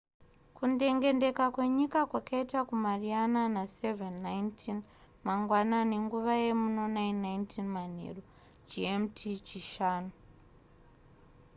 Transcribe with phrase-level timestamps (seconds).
[0.57, 4.75] kundengendeka kwenyika kwakaitika kumariana na07:19
[5.25, 8.21] mangwanani nguva yemuno 09:19 manheru.
[8.69, 9.17] gmt
[9.47, 10.11] chishanu